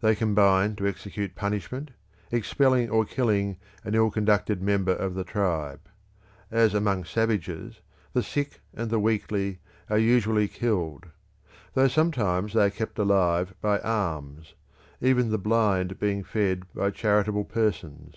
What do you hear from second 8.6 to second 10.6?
and the weakly are usually